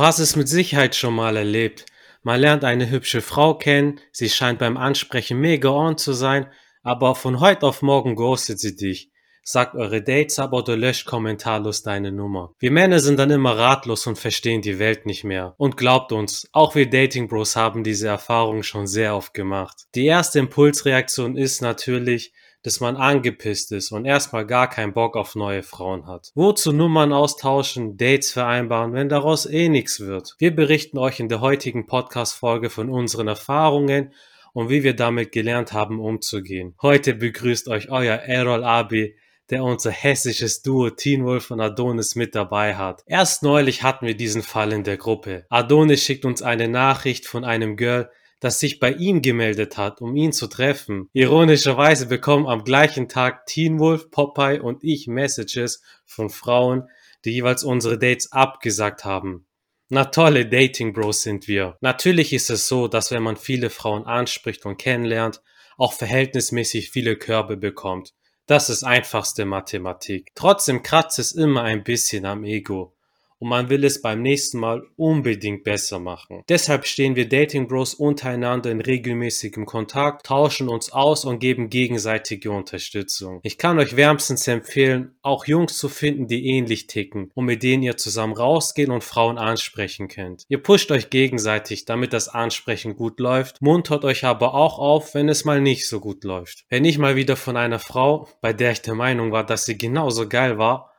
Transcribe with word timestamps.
Du 0.00 0.06
hast 0.06 0.18
es 0.18 0.34
mit 0.34 0.48
Sicherheit 0.48 0.96
schon 0.96 1.14
mal 1.14 1.36
erlebt. 1.36 1.84
Man 2.22 2.40
lernt 2.40 2.64
eine 2.64 2.88
hübsche 2.88 3.20
Frau 3.20 3.52
kennen, 3.52 4.00
sie 4.12 4.30
scheint 4.30 4.58
beim 4.58 4.78
Ansprechen 4.78 5.38
mega 5.38 5.68
on 5.68 5.98
zu 5.98 6.14
sein, 6.14 6.46
aber 6.82 7.14
von 7.14 7.38
heute 7.38 7.66
auf 7.66 7.82
morgen 7.82 8.14
ghostet 8.14 8.58
sie 8.60 8.76
dich. 8.76 9.10
Sagt 9.42 9.74
eure 9.74 10.00
Dates 10.00 10.38
ab 10.38 10.54
oder 10.54 10.74
löscht 10.74 11.04
kommentarlos 11.04 11.82
deine 11.82 12.12
Nummer. 12.12 12.54
Wir 12.58 12.70
Männer 12.70 12.98
sind 12.98 13.18
dann 13.18 13.28
immer 13.28 13.58
ratlos 13.58 14.06
und 14.06 14.18
verstehen 14.18 14.62
die 14.62 14.78
Welt 14.78 15.04
nicht 15.04 15.24
mehr. 15.24 15.54
Und 15.58 15.76
glaubt 15.76 16.12
uns, 16.12 16.48
auch 16.52 16.74
wir 16.74 16.88
Dating 16.88 17.28
Bros 17.28 17.54
haben 17.54 17.84
diese 17.84 18.08
Erfahrung 18.08 18.62
schon 18.62 18.86
sehr 18.86 19.14
oft 19.14 19.34
gemacht. 19.34 19.84
Die 19.94 20.06
erste 20.06 20.38
Impulsreaktion 20.38 21.36
ist 21.36 21.60
natürlich, 21.60 22.32
dass 22.62 22.80
man 22.80 22.96
angepisst 22.96 23.72
ist 23.72 23.92
und 23.92 24.04
erstmal 24.04 24.46
gar 24.46 24.68
keinen 24.68 24.92
Bock 24.92 25.16
auf 25.16 25.34
neue 25.34 25.62
Frauen 25.62 26.06
hat. 26.06 26.30
Wozu 26.34 26.72
Nummern 26.72 27.12
austauschen, 27.12 27.96
Dates 27.96 28.32
vereinbaren, 28.32 28.92
wenn 28.92 29.08
daraus 29.08 29.46
eh 29.46 29.68
nichts 29.68 30.00
wird? 30.00 30.34
Wir 30.38 30.54
berichten 30.54 30.98
euch 30.98 31.20
in 31.20 31.28
der 31.28 31.40
heutigen 31.40 31.86
Podcast-Folge 31.86 32.70
von 32.70 32.90
unseren 32.90 33.28
Erfahrungen 33.28 34.12
und 34.52 34.68
wie 34.68 34.82
wir 34.82 34.94
damit 34.94 35.32
gelernt 35.32 35.72
haben 35.72 36.00
umzugehen. 36.00 36.74
Heute 36.82 37.14
begrüßt 37.14 37.68
euch 37.68 37.90
euer 37.90 38.16
Errol 38.16 38.64
Abi, 38.64 39.16
der 39.50 39.64
unser 39.64 39.90
hessisches 39.90 40.62
Duo 40.62 40.90
Teen 40.90 41.24
Wolf 41.24 41.50
und 41.50 41.60
Adonis 41.60 42.14
mit 42.14 42.34
dabei 42.34 42.76
hat. 42.76 43.02
Erst 43.06 43.42
neulich 43.42 43.82
hatten 43.82 44.06
wir 44.06 44.16
diesen 44.16 44.42
Fall 44.42 44.72
in 44.72 44.84
der 44.84 44.96
Gruppe. 44.96 45.44
Adonis 45.48 46.04
schickt 46.04 46.24
uns 46.24 46.40
eine 46.40 46.68
Nachricht 46.68 47.26
von 47.26 47.44
einem 47.44 47.76
Girl, 47.76 48.10
das 48.40 48.58
sich 48.58 48.80
bei 48.80 48.92
ihm 48.92 49.22
gemeldet 49.22 49.76
hat, 49.76 50.00
um 50.00 50.16
ihn 50.16 50.32
zu 50.32 50.46
treffen. 50.46 51.08
Ironischerweise 51.12 52.06
bekommen 52.06 52.46
am 52.46 52.64
gleichen 52.64 53.08
Tag 53.08 53.46
Teen 53.46 53.78
Wolf, 53.78 54.10
Popeye 54.10 54.60
und 54.60 54.82
ich 54.82 55.06
Messages 55.06 55.82
von 56.06 56.30
Frauen, 56.30 56.88
die 57.24 57.32
jeweils 57.32 57.62
unsere 57.62 57.98
Dates 57.98 58.32
abgesagt 58.32 59.04
haben. 59.04 59.46
Na 59.90 60.06
tolle 60.06 60.46
Dating 60.46 60.92
Bros 60.92 61.22
sind 61.22 61.48
wir. 61.48 61.76
Natürlich 61.80 62.32
ist 62.32 62.48
es 62.48 62.66
so, 62.66 62.88
dass 62.88 63.10
wenn 63.10 63.22
man 63.22 63.36
viele 63.36 63.70
Frauen 63.70 64.06
anspricht 64.06 64.64
und 64.64 64.78
kennenlernt, 64.78 65.42
auch 65.76 65.92
verhältnismäßig 65.92 66.90
viele 66.90 67.16
Körbe 67.16 67.56
bekommt. 67.56 68.14
Das 68.46 68.70
ist 68.70 68.84
einfachste 68.84 69.44
Mathematik. 69.44 70.30
Trotzdem 70.34 70.82
kratzt 70.82 71.18
es 71.18 71.32
immer 71.32 71.62
ein 71.62 71.84
bisschen 71.84 72.24
am 72.24 72.44
Ego 72.44 72.94
und 73.40 73.48
man 73.48 73.70
will 73.70 73.84
es 73.84 74.00
beim 74.00 74.22
nächsten 74.22 74.58
Mal 74.58 74.82
unbedingt 74.96 75.64
besser 75.64 75.98
machen. 75.98 76.44
Deshalb 76.48 76.86
stehen 76.86 77.16
wir 77.16 77.28
Dating 77.28 77.66
Bros 77.66 77.94
untereinander 77.94 78.70
in 78.70 78.80
regelmäßigem 78.80 79.66
Kontakt, 79.66 80.26
tauschen 80.26 80.68
uns 80.68 80.92
aus 80.92 81.24
und 81.24 81.40
geben 81.40 81.70
gegenseitige 81.70 82.50
Unterstützung. 82.52 83.40
Ich 83.42 83.58
kann 83.58 83.78
euch 83.78 83.96
wärmstens 83.96 84.46
empfehlen, 84.46 85.14
auch 85.22 85.46
Jungs 85.46 85.76
zu 85.76 85.88
finden, 85.88 86.28
die 86.28 86.46
ähnlich 86.46 86.86
ticken 86.86 87.30
und 87.34 87.46
mit 87.46 87.62
denen 87.62 87.82
ihr 87.82 87.96
zusammen 87.96 88.34
rausgehen 88.34 88.90
und 88.90 89.02
Frauen 89.02 89.38
ansprechen 89.38 90.08
könnt. 90.08 90.44
Ihr 90.48 90.62
pusht 90.62 90.90
euch 90.90 91.10
gegenseitig, 91.10 91.86
damit 91.86 92.12
das 92.12 92.28
Ansprechen 92.28 92.94
gut 92.94 93.18
läuft, 93.20 93.62
muntert 93.62 94.04
euch 94.04 94.24
aber 94.24 94.54
auch 94.54 94.78
auf, 94.78 95.14
wenn 95.14 95.28
es 95.28 95.44
mal 95.44 95.60
nicht 95.60 95.88
so 95.88 96.00
gut 96.00 96.24
läuft. 96.24 96.66
Wenn 96.68 96.84
ich 96.84 96.98
mal 96.98 97.16
wieder 97.16 97.36
von 97.36 97.56
einer 97.56 97.78
Frau, 97.78 98.28
bei 98.42 98.52
der 98.52 98.72
ich 98.72 98.82
der 98.82 98.94
Meinung 98.94 99.32
war, 99.32 99.44
dass 99.44 99.64
sie 99.64 99.78
genauso 99.78 100.28
geil 100.28 100.58
war, 100.58 100.89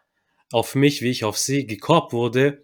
auf 0.51 0.75
mich, 0.75 1.01
wie 1.01 1.09
ich 1.09 1.23
auf 1.23 1.37
sie 1.37 1.65
gekorbt 1.65 2.13
wurde 2.13 2.63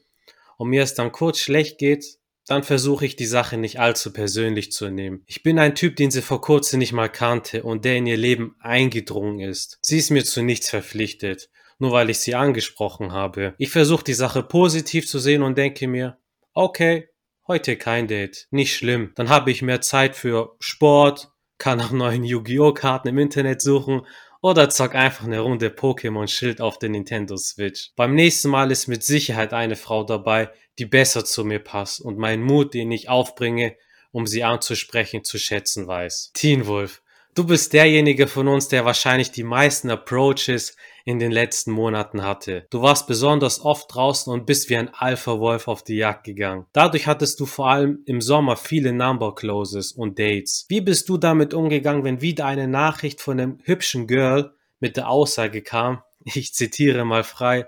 und 0.58 0.70
mir 0.70 0.84
es 0.84 0.94
dann 0.94 1.12
kurz 1.12 1.40
schlecht 1.40 1.78
geht, 1.78 2.18
dann 2.48 2.64
versuche 2.64 3.06
ich 3.06 3.18
die 3.18 3.26
Sache 3.26 3.58
nicht 3.58 3.80
allzu 3.80 4.14
persönlich 4.14 4.72
zu 4.72 4.90
nehmen. 4.90 5.24
Ich 5.26 5.44
bin 5.44 5.60
ein 5.60 5.76
Typ, 5.76 5.98
den 5.98 6.12
sie 6.12 6.22
vor 6.22 6.42
kurzem 6.42 6.80
nicht 6.80 6.94
mal 6.94 7.10
kannte 7.10 7.64
und 7.64 7.84
der 7.84 7.98
in 7.98 8.08
ihr 8.08 8.18
Leben 8.18 8.56
eingedrungen 8.60 9.42
ist. 9.42 9.78
Sie 9.82 9.98
ist 9.98 10.12
mir 10.12 10.24
zu 10.24 10.42
nichts 10.42 10.70
verpflichtet, 10.70 11.50
nur 11.78 11.92
weil 11.92 12.10
ich 12.10 12.20
sie 12.20 12.36
angesprochen 12.36 13.12
habe. 13.12 13.54
Ich 13.58 13.70
versuche 13.70 14.04
die 14.04 14.14
Sache 14.14 14.44
positiv 14.44 15.08
zu 15.08 15.20
sehen 15.20 15.44
und 15.44 15.58
denke 15.58 15.88
mir, 15.88 16.18
okay, 16.54 17.10
heute 17.48 17.76
kein 17.76 18.08
Date, 18.08 18.48
nicht 18.50 18.76
schlimm. 18.76 19.12
Dann 19.16 19.30
habe 19.30 19.52
ich 19.52 19.62
mehr 19.62 19.82
Zeit 19.82 20.16
für 20.16 20.56
Sport, 20.60 21.32
kann 21.58 21.78
nach 21.78 21.92
neuen 21.92 22.24
Yu-Gi-Oh! 22.24 22.74
Karten 22.74 23.10
im 23.10 23.18
Internet 23.18 23.62
suchen 23.62 24.06
oder 24.42 24.70
zock 24.70 24.96
einfach 24.96 25.26
eine 25.26 25.40
Runde 25.40 25.70
Pokémon 25.70 26.28
Schild 26.28 26.62
auf 26.62 26.80
der 26.80 26.90
Nintendo 26.90 27.38
Switch. 27.38 27.92
Beim 27.96 28.16
nächsten 28.16 28.50
Mal 28.50 28.72
ist 28.72 28.88
mit 28.88 29.04
Sicherheit 29.04 29.54
eine 29.54 29.76
Frau 29.76 30.04
dabei, 30.04 30.52
die 30.80 30.86
besser 30.86 31.26
zu 31.26 31.44
mir 31.44 31.60
passt 31.60 32.02
und 32.02 32.18
meinen 32.18 32.44
Mut, 32.44 32.74
den 32.74 32.92
ich 32.92 33.10
aufbringe, 33.10 33.76
um 34.12 34.28
sie 34.28 34.44
anzusprechen, 34.44 35.24
zu 35.24 35.38
schätzen 35.38 35.88
weiß. 35.88 36.32
Teen 36.34 36.68
Wolf, 36.68 37.02
Du 37.38 37.46
bist 37.46 37.74
derjenige 37.74 38.26
von 38.26 38.48
uns, 38.48 38.68
der 38.68 38.84
wahrscheinlich 38.84 39.30
die 39.30 39.44
meisten 39.44 39.92
Approaches 39.92 40.76
in 41.08 41.20
den 41.20 41.32
letzten 41.32 41.72
Monaten 41.72 42.22
hatte. 42.22 42.68
Du 42.70 42.82
warst 42.82 43.08
besonders 43.08 43.64
oft 43.64 43.96
draußen 43.96 44.32
und 44.34 44.46
bist 44.46 44.70
wie 44.70 44.76
ein 44.76 44.94
Alpha-Wolf 44.94 45.70
auf 45.70 45.82
die 45.82 45.96
Jagd 45.96 46.26
gegangen. 46.26 46.66
Dadurch 46.74 47.08
hattest 47.08 47.40
du 47.40 47.46
vor 47.46 47.70
allem 47.70 48.00
im 48.06 48.20
Sommer 48.20 48.58
viele 48.58 48.92
Number 48.92 49.34
Closes 49.34 49.94
und 49.94 50.20
Dates. 50.20 50.66
Wie 50.68 50.82
bist 50.82 51.08
du 51.08 51.16
damit 51.16 51.54
umgegangen, 51.54 52.04
wenn 52.04 52.20
wieder 52.20 52.46
eine 52.46 52.68
Nachricht 52.68 53.22
von 53.22 53.40
einem 53.40 53.60
hübschen 53.64 54.06
Girl 54.06 54.52
mit 54.82 54.98
der 54.98 55.10
Aussage 55.10 55.62
kam, 55.62 56.02
ich 56.26 56.54
zitiere 56.54 57.06
mal 57.06 57.24
frei, 57.24 57.68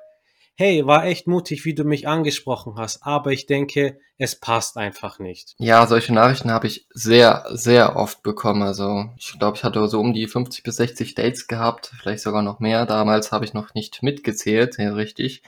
hey, 0.60 0.86
war 0.86 1.06
echt 1.06 1.26
mutig, 1.26 1.64
wie 1.64 1.74
du 1.74 1.86
mich 1.86 2.06
angesprochen 2.06 2.74
hast, 2.76 3.08
aber 3.08 3.32
ich 3.32 3.46
denke, 3.46 3.98
es 4.18 4.38
passt 4.38 4.76
einfach 4.76 5.18
nicht. 5.18 5.56
Ja, 5.58 5.88
solche 5.88 6.14
Nachrichten 6.14 6.52
habe 6.52 6.68
ich 6.68 6.86
sehr, 6.94 7.46
sehr 7.50 7.96
oft 7.96 8.24
bekommen. 8.24 8.62
Also 8.62 9.06
ich 9.18 9.40
glaube, 9.40 9.56
ich 9.56 9.64
hatte 9.64 9.88
so 9.88 10.02
um 10.02 10.12
die 10.12 10.28
50 10.28 10.64
bis 10.64 10.76
60 10.76 11.16
Dates 11.16 11.48
gehabt, 11.48 11.94
vielleicht 12.02 12.24
sogar 12.24 12.42
noch 12.42 12.60
mehr. 12.60 12.86
Damals 12.86 13.32
habe 13.32 13.46
ich 13.46 13.54
noch 13.54 13.74
nicht 13.74 14.04
mitgezählt, 14.04 14.78
ja, 14.78 14.92
richtig. 14.92 15.44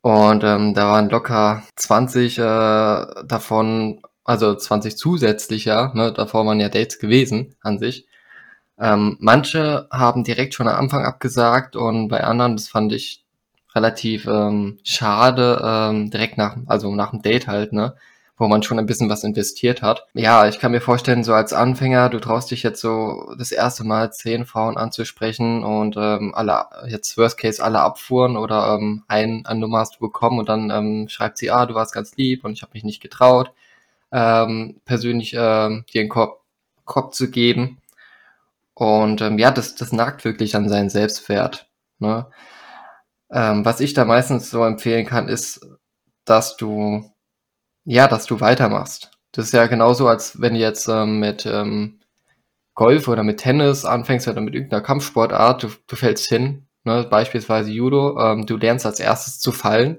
Und 0.00 0.42
ähm, 0.44 0.72
da 0.72 0.86
waren 0.86 1.10
locker 1.10 1.62
20 1.76 2.38
äh, 2.38 2.42
davon, 2.42 4.00
also 4.24 4.54
20 4.54 4.96
zusätzlicher, 4.96 5.92
ne, 5.94 6.14
davor 6.14 6.46
waren 6.46 6.58
ja 6.58 6.70
Dates 6.70 6.98
gewesen 6.98 7.54
an 7.60 7.78
sich. 7.78 8.06
Ähm, 8.78 9.18
manche 9.20 9.88
haben 9.90 10.24
direkt 10.24 10.54
schon 10.54 10.68
am 10.68 10.76
Anfang 10.76 11.04
abgesagt 11.04 11.76
und 11.76 12.08
bei 12.08 12.24
anderen, 12.24 12.56
das 12.56 12.68
fand 12.68 12.94
ich 12.94 13.25
relativ 13.76 14.26
ähm, 14.26 14.78
schade, 14.82 15.60
ähm, 15.62 16.10
direkt 16.10 16.38
nach, 16.38 16.56
also 16.66 16.92
nach 16.94 17.10
dem 17.10 17.22
Date 17.22 17.46
halt, 17.46 17.72
ne? 17.72 17.94
Wo 18.38 18.48
man 18.48 18.62
schon 18.62 18.78
ein 18.78 18.84
bisschen 18.84 19.08
was 19.08 19.24
investiert 19.24 19.80
hat. 19.80 20.06
Ja, 20.12 20.46
ich 20.46 20.58
kann 20.58 20.72
mir 20.72 20.82
vorstellen, 20.82 21.24
so 21.24 21.32
als 21.32 21.54
Anfänger, 21.54 22.10
du 22.10 22.18
traust 22.18 22.50
dich 22.50 22.62
jetzt 22.62 22.82
so 22.82 23.32
das 23.38 23.50
erste 23.50 23.82
Mal 23.82 24.12
zehn 24.12 24.44
Frauen 24.44 24.76
anzusprechen 24.76 25.64
und 25.64 25.96
ähm, 25.96 26.34
alle, 26.34 26.66
jetzt 26.86 27.16
Worst 27.16 27.38
Case, 27.38 27.64
alle 27.64 27.80
abfuhren 27.80 28.36
oder 28.36 28.74
ähm, 28.74 29.04
ein 29.08 29.46
an 29.46 29.58
Nummer 29.58 29.78
hast 29.78 29.96
du 29.96 30.00
bekommen 30.00 30.38
und 30.38 30.50
dann 30.50 30.70
ähm, 30.70 31.08
schreibt 31.08 31.38
sie, 31.38 31.50
ah, 31.50 31.64
du 31.64 31.74
warst 31.74 31.94
ganz 31.94 32.14
lieb 32.16 32.44
und 32.44 32.52
ich 32.52 32.60
habe 32.60 32.72
mich 32.74 32.84
nicht 32.84 33.00
getraut, 33.00 33.52
ähm, 34.12 34.80
persönlich 34.84 35.34
ähm, 35.34 35.84
dir 35.90 36.02
einen 36.02 36.10
Korb, 36.10 36.42
Korb 36.84 37.14
zu 37.14 37.30
geben. 37.30 37.78
Und 38.74 39.22
ähm, 39.22 39.38
ja, 39.38 39.50
das, 39.50 39.76
das 39.76 39.92
nagt 39.92 40.26
wirklich 40.26 40.54
an 40.54 40.68
seinen 40.68 40.90
Selbstwert. 40.90 41.68
Ne? 41.98 42.26
Ähm, 43.30 43.64
was 43.64 43.80
ich 43.80 43.94
da 43.94 44.04
meistens 44.04 44.50
so 44.50 44.64
empfehlen 44.64 45.06
kann, 45.06 45.28
ist, 45.28 45.66
dass 46.24 46.56
du, 46.56 47.10
ja, 47.84 48.08
dass 48.08 48.26
du 48.26 48.40
weitermachst. 48.40 49.10
Das 49.32 49.46
ist 49.46 49.52
ja 49.52 49.66
genauso, 49.66 50.08
als 50.08 50.40
wenn 50.40 50.54
du 50.54 50.60
jetzt 50.60 50.88
ähm, 50.88 51.18
mit 51.20 51.46
ähm, 51.46 52.00
Golf 52.74 53.08
oder 53.08 53.22
mit 53.22 53.38
Tennis 53.38 53.84
anfängst 53.84 54.28
oder 54.28 54.40
mit 54.40 54.54
irgendeiner 54.54 54.82
Kampfsportart, 54.82 55.62
du, 55.62 55.68
du 55.86 55.96
fällst 55.96 56.26
hin, 56.28 56.66
ne, 56.84 57.06
beispielsweise 57.08 57.70
Judo, 57.70 58.18
ähm, 58.20 58.46
du 58.46 58.56
lernst 58.56 58.86
als 58.86 59.00
erstes 59.00 59.40
zu 59.40 59.52
fallen 59.52 59.98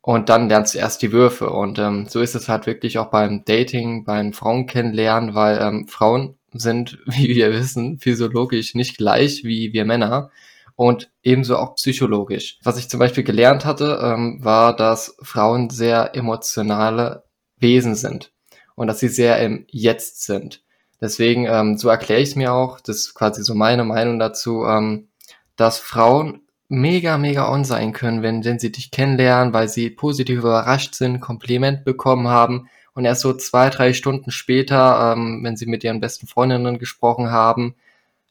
und 0.00 0.28
dann 0.28 0.48
lernst 0.48 0.74
du 0.74 0.78
erst 0.78 1.02
die 1.02 1.12
Würfe. 1.12 1.50
Und 1.50 1.78
ähm, 1.78 2.06
so 2.08 2.20
ist 2.20 2.34
es 2.34 2.48
halt 2.48 2.66
wirklich 2.66 2.98
auch 2.98 3.10
beim 3.10 3.44
Dating, 3.44 4.04
beim 4.04 4.32
Frauen 4.32 4.66
kennenlernen, 4.66 5.34
weil 5.34 5.58
ähm, 5.60 5.88
Frauen 5.88 6.38
sind, 6.52 6.98
wie 7.06 7.34
wir 7.34 7.52
wissen, 7.52 7.98
physiologisch 7.98 8.74
nicht 8.74 8.96
gleich 8.98 9.44
wie 9.44 9.72
wir 9.72 9.84
Männer 9.84 10.30
und 10.78 11.10
ebenso 11.24 11.56
auch 11.56 11.74
psychologisch. 11.74 12.60
Was 12.62 12.78
ich 12.78 12.88
zum 12.88 13.00
Beispiel 13.00 13.24
gelernt 13.24 13.64
hatte, 13.64 13.98
ähm, 14.00 14.38
war, 14.44 14.76
dass 14.76 15.16
Frauen 15.22 15.70
sehr 15.70 16.14
emotionale 16.14 17.24
Wesen 17.56 17.96
sind 17.96 18.30
und 18.76 18.86
dass 18.86 19.00
sie 19.00 19.08
sehr 19.08 19.40
im 19.40 19.66
Jetzt 19.66 20.22
sind. 20.22 20.62
Deswegen, 21.00 21.46
ähm, 21.46 21.78
so 21.78 21.88
erkläre 21.88 22.20
ich 22.20 22.28
es 22.28 22.36
mir 22.36 22.52
auch, 22.52 22.78
das 22.78 22.98
ist 22.98 23.14
quasi 23.14 23.42
so 23.42 23.56
meine 23.56 23.82
Meinung 23.82 24.20
dazu, 24.20 24.64
ähm, 24.66 25.08
dass 25.56 25.80
Frauen 25.80 26.42
mega, 26.68 27.18
mega 27.18 27.52
on 27.52 27.64
sein 27.64 27.92
können, 27.92 28.22
wenn, 28.22 28.44
wenn 28.44 28.60
sie 28.60 28.70
dich 28.70 28.92
kennenlernen, 28.92 29.52
weil 29.52 29.68
sie 29.68 29.90
positiv 29.90 30.38
überrascht 30.38 30.94
sind, 30.94 31.18
Kompliment 31.18 31.84
bekommen 31.84 32.28
haben 32.28 32.68
und 32.94 33.04
erst 33.04 33.22
so 33.22 33.32
zwei, 33.32 33.68
drei 33.70 33.92
Stunden 33.94 34.30
später, 34.30 35.12
ähm, 35.16 35.40
wenn 35.42 35.56
sie 35.56 35.66
mit 35.66 35.82
ihren 35.82 35.98
besten 35.98 36.28
Freundinnen 36.28 36.78
gesprochen 36.78 37.32
haben, 37.32 37.74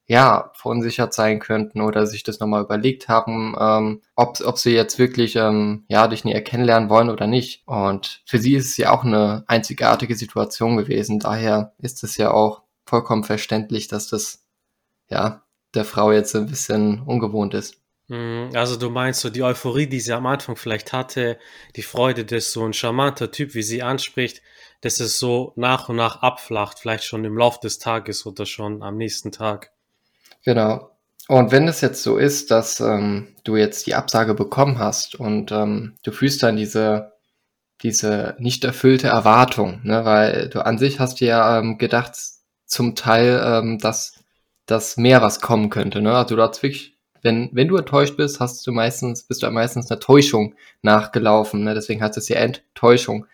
ja, 0.08 0.52
verunsichert 0.56 1.14
sein 1.14 1.40
könnten 1.40 1.82
oder 1.82 2.08
sich 2.08 2.24
das 2.24 2.40
nochmal 2.40 2.64
überlegt 2.64 3.10
haben, 3.10 3.56
ähm, 3.60 4.02
ob, 4.16 4.40
ob 4.46 4.58
sie 4.58 4.72
jetzt 4.72 4.98
wirklich 5.00 5.36
ähm, 5.36 5.84
ja, 5.90 6.08
dich 6.08 6.24
näher 6.24 6.42
kennenlernen 6.42 6.90
wollen 6.90 7.10
oder 7.10 7.28
nicht. 7.28 7.64
Und 7.68 8.22
für 8.26 8.40
sie 8.40 8.56
ist 8.56 8.68
es 8.68 8.78
ja 8.78 8.92
auch 8.92 9.04
eine 9.04 9.44
einzigartige 9.48 10.16
Situation 10.16 10.78
gewesen. 10.78 11.20
Daher 11.20 11.74
ist 11.80 12.04
es 12.04 12.16
ja 12.16 12.32
auch 12.32 12.64
vollkommen 12.86 13.26
verständlich, 13.26 13.90
dass 13.90 14.08
das 14.08 14.46
ja 15.10 15.44
der 15.76 15.84
Frau 15.84 16.14
jetzt 16.14 16.34
ein 16.36 16.48
bisschen 16.48 17.02
ungewohnt 17.02 17.54
ist. 17.54 17.82
Mhm, 18.08 18.52
also 18.54 18.78
du 18.78 18.90
meinst 18.90 19.20
so 19.20 19.30
die 19.30 19.44
Euphorie, 19.44 19.88
die 19.88 20.00
sie 20.00 20.14
am 20.14 20.26
Anfang 20.26 20.56
vielleicht 20.56 20.94
hatte, 20.94 21.38
die 21.76 21.82
Freude, 21.82 22.24
dass 22.24 22.54
so 22.54 22.64
ein 22.64 22.72
charmanter 22.72 23.32
Typ 23.32 23.54
wie 23.54 23.64
sie 23.64 23.84
anspricht, 23.84 24.42
dass 24.80 25.02
es 25.02 25.20
so 25.20 25.52
nach 25.58 25.90
und 25.90 25.98
nach 25.98 26.22
abflacht, 26.22 26.80
vielleicht 26.80 27.04
schon 27.04 27.26
im 27.26 27.38
Lauf 27.38 27.60
des 27.60 27.80
Tages 27.80 28.26
oder 28.26 28.46
schon 28.46 28.82
am 28.84 28.96
nächsten 28.96 29.34
Tag. 29.34 29.74
Genau. 30.48 30.92
Und 31.28 31.52
wenn 31.52 31.68
es 31.68 31.82
jetzt 31.82 32.04
so 32.04 32.16
ist, 32.16 32.52
dass 32.52 32.80
ähm, 32.80 33.36
du 33.44 33.58
jetzt 33.58 33.86
die 33.86 33.96
Absage 33.96 34.34
bekommen 34.34 34.80
hast 34.80 35.14
und 35.14 35.52
ähm, 35.52 35.96
du 36.04 36.14
fühlst 36.14 36.42
dann 36.42 36.56
diese, 36.56 37.12
diese 37.82 38.34
nicht 38.40 38.64
erfüllte 38.64 39.10
Erwartung, 39.10 39.82
ne? 39.84 40.06
weil 40.06 40.48
du 40.48 40.66
an 40.66 40.78
sich 40.78 41.02
hast 41.02 41.20
dir 41.20 41.28
ja 41.28 41.60
ähm, 41.60 41.78
gedacht, 41.78 42.14
zum 42.66 42.96
Teil, 42.96 43.42
ähm, 43.44 43.78
dass, 43.78 44.24
dass 44.66 44.96
mehr 44.96 45.22
was 45.22 45.42
kommen 45.42 45.70
könnte. 45.70 46.02
Ne? 46.02 46.16
Also 46.16 46.38
du 46.38 46.42
hast 46.42 46.64
wirklich 46.64 46.98
wenn, 47.24 47.50
wenn 47.52 47.68
du 47.68 47.76
enttäuscht 47.76 48.16
bist, 48.16 48.40
hast 48.40 48.66
du 48.66 48.72
meistens, 48.72 49.24
bist 49.24 49.44
du 49.44 49.52
meistens 49.52 49.92
einer 49.92 50.00
Täuschung 50.00 50.56
nachgelaufen. 50.82 51.66
Ne? 51.66 51.74
Deswegen 51.74 52.02
heißt 52.02 52.16
es 52.16 52.30
ja 52.30 52.38
Enttäuschung. 52.38 53.26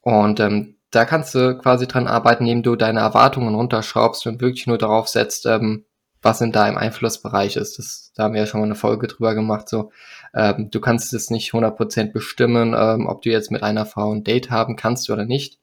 Und 0.00 0.40
ähm, 0.40 0.76
da 0.90 1.04
kannst 1.04 1.34
du 1.34 1.58
quasi 1.58 1.86
dran 1.86 2.06
arbeiten, 2.06 2.46
indem 2.46 2.62
du 2.62 2.76
deine 2.76 3.00
Erwartungen 3.00 3.54
runterschraubst 3.54 4.26
und 4.26 4.40
wirklich 4.40 4.66
nur 4.66 4.78
darauf 4.78 5.08
setzt, 5.08 5.44
ähm, 5.44 5.84
was 6.22 6.40
in 6.40 6.52
deinem 6.52 6.78
Einflussbereich 6.78 7.56
ist. 7.56 7.78
Das, 7.78 8.12
da 8.14 8.24
haben 8.24 8.34
wir 8.34 8.40
ja 8.40 8.46
schon 8.46 8.60
mal 8.60 8.66
eine 8.66 8.76
Folge 8.76 9.08
drüber 9.08 9.34
gemacht. 9.34 9.68
So, 9.68 9.90
ähm, 10.34 10.70
du 10.70 10.80
kannst 10.80 11.12
es 11.12 11.30
nicht 11.30 11.52
100% 11.52 12.12
bestimmen, 12.12 12.74
ähm, 12.76 13.06
ob 13.06 13.22
du 13.22 13.30
jetzt 13.30 13.50
mit 13.50 13.62
einer 13.62 13.86
Frau 13.86 14.12
ein 14.12 14.24
Date 14.24 14.50
haben 14.50 14.76
kannst 14.76 15.10
oder 15.10 15.24
nicht. 15.24 15.58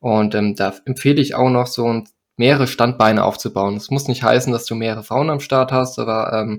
Und 0.00 0.34
ähm, 0.34 0.54
da 0.54 0.74
empfehle 0.84 1.22
ich 1.22 1.34
auch 1.34 1.48
noch 1.48 1.66
so 1.66 1.90
ein 1.90 2.08
mehrere 2.36 2.66
Standbeine 2.66 3.24
aufzubauen. 3.24 3.76
Es 3.76 3.90
muss 3.90 4.08
nicht 4.08 4.22
heißen, 4.22 4.52
dass 4.52 4.66
du 4.66 4.74
mehrere 4.74 5.04
Frauen 5.04 5.30
am 5.30 5.40
Start 5.40 5.72
hast, 5.72 5.98
aber 5.98 6.32
ähm, 6.32 6.58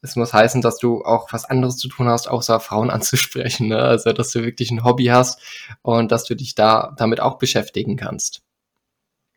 es 0.00 0.16
muss 0.16 0.32
heißen, 0.32 0.62
dass 0.62 0.78
du 0.78 1.02
auch 1.04 1.32
was 1.32 1.44
anderes 1.44 1.76
zu 1.76 1.88
tun 1.88 2.08
hast, 2.08 2.28
außer 2.28 2.60
Frauen 2.60 2.90
anzusprechen. 2.90 3.68
Ne? 3.68 3.78
Also, 3.78 4.12
dass 4.12 4.30
du 4.30 4.44
wirklich 4.44 4.70
ein 4.70 4.84
Hobby 4.84 5.06
hast 5.06 5.40
und 5.82 6.12
dass 6.12 6.24
du 6.24 6.34
dich 6.36 6.54
da 6.54 6.94
damit 6.96 7.20
auch 7.20 7.38
beschäftigen 7.38 7.96
kannst. 7.96 8.42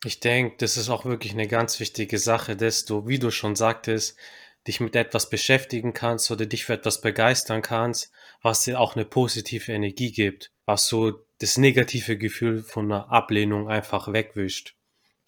Ich 0.03 0.19
denke, 0.19 0.55
das 0.57 0.77
ist 0.77 0.89
auch 0.89 1.05
wirklich 1.05 1.33
eine 1.33 1.47
ganz 1.47 1.79
wichtige 1.79 2.17
Sache, 2.17 2.55
dass 2.55 2.85
du, 2.85 3.07
wie 3.07 3.19
du 3.19 3.29
schon 3.29 3.55
sagtest, 3.55 4.17
dich 4.67 4.79
mit 4.79 4.95
etwas 4.95 5.29
beschäftigen 5.29 5.93
kannst 5.93 6.29
oder 6.31 6.45
dich 6.45 6.65
für 6.65 6.73
etwas 6.73 7.01
begeistern 7.01 7.61
kannst, 7.61 8.11
was 8.41 8.63
dir 8.63 8.79
auch 8.79 8.95
eine 8.95 9.05
positive 9.05 9.71
Energie 9.71 10.11
gibt, 10.11 10.51
was 10.65 10.87
so 10.87 11.13
das 11.39 11.57
negative 11.57 12.17
Gefühl 12.17 12.61
von 12.63 12.91
einer 12.91 13.11
Ablehnung 13.11 13.67
einfach 13.67 14.11
wegwischt. 14.11 14.75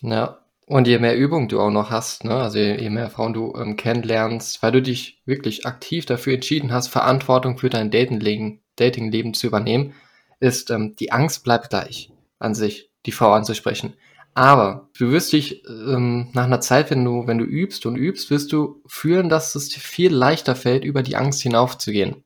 Ja, 0.02 0.44
und 0.66 0.88
je 0.88 0.98
mehr 0.98 1.18
Übung 1.18 1.50
du 1.50 1.60
auch 1.60 1.72
noch 1.72 1.90
hast, 1.90 2.24
ne, 2.24 2.36
also 2.36 2.58
je, 2.58 2.90
mehr 2.90 3.10
Frauen 3.10 3.34
du 3.34 3.54
ähm, 3.56 3.76
kennenlernst, 3.76 4.64
weil 4.64 4.72
du 4.72 4.82
dich 4.82 5.22
wirklich 5.26 5.66
aktiv 5.66 6.06
dafür 6.06 6.36
entschieden 6.36 6.72
hast, 6.72 6.88
Verantwortung 6.88 7.58
für 7.58 7.70
dein 7.70 7.92
Datingleben, 7.92 8.62
Datingleben 8.78 9.34
zu 9.34 9.48
übernehmen, 9.48 9.94
ist 10.40 10.70
ähm, 10.70 10.96
die 10.96 11.12
Angst 11.12 11.44
bleibt 11.44 11.70
gleich 11.70 12.12
an 12.40 12.56
sich, 12.56 12.90
die 13.06 13.12
Frau 13.12 13.34
anzusprechen. 13.34 13.94
Aber 14.36 14.90
du 14.98 15.12
wirst 15.12 15.32
dich 15.34 15.64
ähm, 15.68 16.30
nach 16.34 16.46
einer 16.46 16.62
Zeit, 16.62 16.90
wenn 16.90 17.06
du, 17.06 17.28
wenn 17.28 17.38
du 17.38 17.46
übst 17.46 17.86
und 17.86 17.96
übst, 17.96 18.32
wirst 18.32 18.52
du 18.52 18.82
fühlen, 18.88 19.30
dass 19.30 19.56
es 19.56 19.70
dir 19.70 19.80
viel 19.80 20.14
leichter 20.14 20.56
fällt, 20.56 20.84
über 20.84 21.04
die 21.04 21.16
Angst 21.16 21.42
hinaufzugehen. 21.42 22.24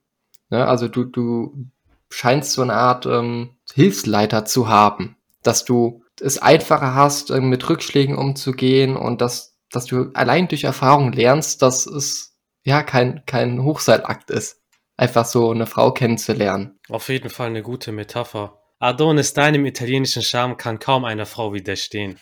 Ne? 0.50 0.66
Also 0.66 0.88
du, 0.88 1.04
du 1.04 1.68
scheinst 2.10 2.54
so 2.54 2.62
eine 2.62 2.74
Art 2.74 3.06
ähm, 3.06 3.58
Hilfsleiter 3.74 4.46
zu 4.46 4.70
haben, 4.70 5.18
dass 5.44 5.66
du 5.66 6.04
es 6.22 6.42
einfacher 6.42 6.96
hast, 6.96 7.30
äh, 7.30 7.42
mit 7.42 7.68
Rückschlägen 7.70 8.18
umzugehen 8.18 8.96
und 8.96 9.22
dass, 9.22 9.58
dass 9.72 9.86
du 9.86 10.12
allein 10.14 10.48
durch 10.48 10.64
Erfahrung 10.64 11.12
lernst, 11.12 11.62
dass 11.62 11.86
es 11.86 12.38
ja 12.64 12.84
kein, 12.84 13.24
kein 13.26 13.64
Hochseilakt 13.64 14.30
ist, 14.30 14.62
einfach 14.96 15.26
so 15.26 15.52
eine 15.52 15.66
Frau 15.66 15.92
kennenzulernen. 15.92 16.80
Auf 16.90 17.10
jeden 17.10 17.30
Fall 17.30 17.48
eine 17.48 17.64
gute 17.64 17.92
Metapher. 17.92 18.62
Adonis, 18.80 19.34
deinem 19.34 19.66
italienischen 19.66 20.22
Charme 20.22 20.56
kann 20.56 20.78
kaum 20.78 21.04
einer 21.04 21.26
Frau 21.26 21.54
widerstehen. 21.54 22.20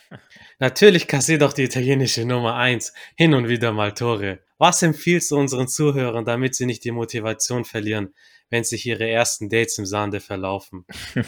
Natürlich 0.59 1.07
kassiert 1.07 1.43
auch 1.43 1.51
die 1.51 1.63
italienische 1.63 2.25
Nummer 2.25 2.55
eins 2.55 2.93
hin 3.17 3.33
und 3.33 3.49
wieder 3.49 3.73
mal 3.73 3.93
Tore. 3.93 4.39
Was 4.57 4.81
empfiehlst 4.81 5.31
du 5.31 5.37
unseren 5.37 5.67
Zuhörern, 5.67 6.23
damit 6.23 6.55
sie 6.55 6.65
nicht 6.65 6.85
die 6.85 6.91
Motivation 6.91 7.65
verlieren, 7.65 8.13
wenn 8.49 8.63
sich 8.63 8.85
ihre 8.85 9.09
ersten 9.09 9.49
Dates 9.49 9.77
im 9.77 9.85
Sande 9.85 10.19
verlaufen? 10.19 10.85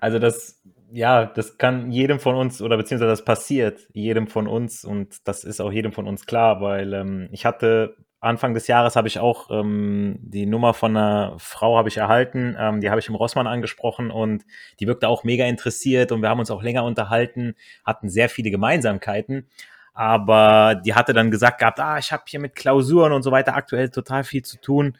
Also 0.00 0.18
das 0.18 0.60
ja, 0.92 1.24
das 1.24 1.56
kann 1.56 1.90
jedem 1.90 2.20
von 2.20 2.34
uns 2.34 2.60
oder 2.60 2.76
beziehungsweise 2.76 3.10
das 3.10 3.24
passiert 3.24 3.88
jedem 3.92 4.26
von 4.26 4.46
uns 4.46 4.84
und 4.84 5.26
das 5.26 5.44
ist 5.44 5.60
auch 5.60 5.72
jedem 5.72 5.92
von 5.92 6.06
uns 6.06 6.26
klar, 6.26 6.60
weil 6.60 6.92
ähm, 6.94 7.28
ich 7.32 7.44
hatte 7.46 7.96
Anfang 8.24 8.54
des 8.54 8.66
Jahres 8.66 8.96
habe 8.96 9.08
ich 9.08 9.18
auch 9.18 9.50
ähm, 9.50 10.18
die 10.20 10.46
Nummer 10.46 10.74
von 10.74 10.96
einer 10.96 11.34
Frau 11.38 11.76
habe 11.76 11.88
ich 11.88 11.96
erhalten, 11.96 12.56
ähm, 12.58 12.80
die 12.80 12.90
habe 12.90 13.00
ich 13.00 13.08
im 13.08 13.14
Rossmann 13.14 13.46
angesprochen 13.46 14.10
und 14.10 14.44
die 14.80 14.86
wirkte 14.86 15.08
auch 15.08 15.24
mega 15.24 15.44
interessiert 15.44 16.10
und 16.12 16.22
wir 16.22 16.28
haben 16.28 16.40
uns 16.40 16.50
auch 16.50 16.62
länger 16.62 16.84
unterhalten, 16.84 17.54
hatten 17.84 18.08
sehr 18.08 18.28
viele 18.28 18.50
Gemeinsamkeiten, 18.50 19.46
aber 19.92 20.80
die 20.84 20.94
hatte 20.94 21.12
dann 21.12 21.30
gesagt 21.30 21.58
gehabt, 21.58 21.78
ah, 21.80 21.98
ich 21.98 22.12
habe 22.12 22.24
hier 22.26 22.40
mit 22.40 22.54
Klausuren 22.54 23.12
und 23.12 23.22
so 23.22 23.30
weiter 23.30 23.54
aktuell 23.54 23.90
total 23.90 24.24
viel 24.24 24.42
zu 24.42 24.60
tun, 24.60 24.96